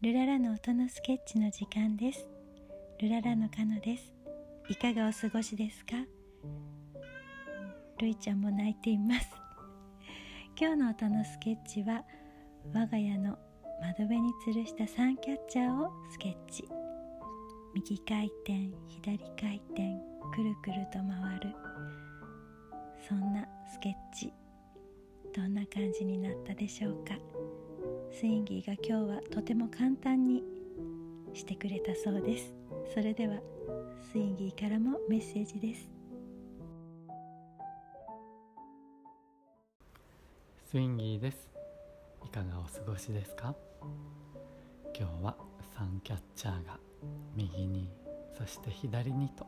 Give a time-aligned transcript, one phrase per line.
[0.00, 2.24] ルララの音のスケッチの時間です。
[3.02, 4.14] ルララのカノです。
[4.68, 5.96] いかがお過ごしですか？
[7.98, 9.26] ルイちゃんも泣いています。
[10.56, 12.04] 今日の音のスケッチは
[12.72, 13.36] 我が家の
[13.80, 16.68] 窓辺に吊るしたサンキャッチャーをスケッチ。
[17.74, 19.82] 右回転左回転
[20.32, 21.52] くるくると回る。
[23.08, 24.32] そんなスケッチ
[25.34, 27.14] どんな感じになったでしょうか？
[28.18, 30.42] スインギーが今日はとても簡単に
[31.34, 32.52] してくれたそうです。
[32.92, 33.36] それでは
[34.10, 35.88] スインギーからもメッセージです。
[40.68, 41.48] スインギーです。
[42.26, 43.54] いかがお過ごしですか？
[44.98, 45.36] 今日は
[45.76, 46.76] サンキャッチャーが
[47.36, 47.88] 右に
[48.36, 49.46] そして左にと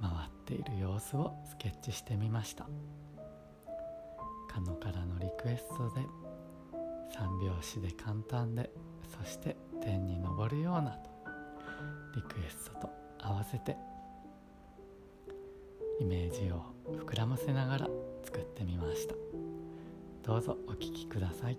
[0.00, 2.66] 回っている様子をスケッチしてみました。
[4.50, 6.04] カノからのリクエストで
[7.14, 8.70] 三拍子で簡単で
[9.18, 11.10] そして天に昇るようなと
[12.14, 13.76] リクエストと合わせて
[16.00, 16.62] イメージを
[17.06, 17.88] 膨らませながら
[18.24, 19.14] 作ってみました。
[20.22, 21.58] どうぞお聴きください。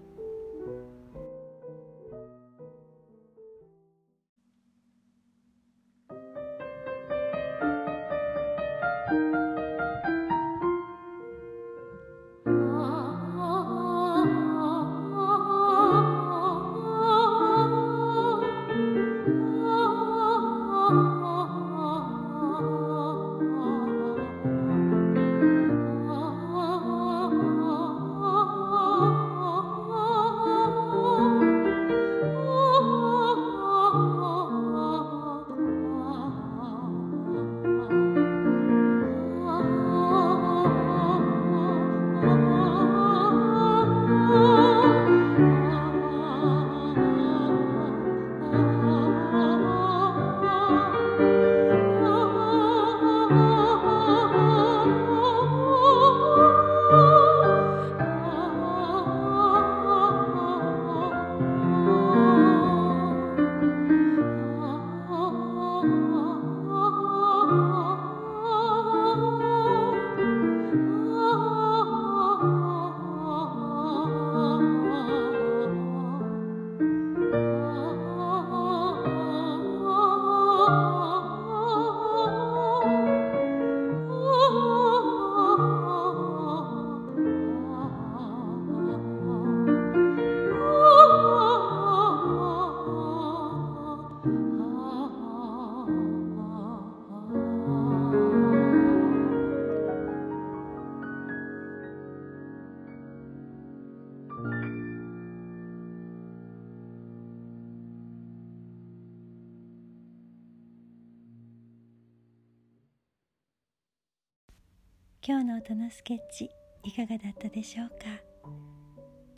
[115.26, 116.50] 今日の音のスケッチ
[116.84, 117.96] いかがだったでしょうか？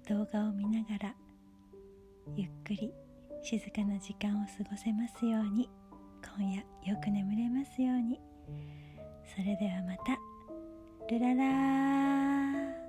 [0.10, 1.16] 動画を見ながら
[2.36, 2.92] ゆっくり
[3.44, 5.70] 静かな時間を過ごせますように
[6.40, 8.20] 今夜よく眠れますように。
[9.32, 10.18] それではまた。
[11.08, 12.85] ルララー。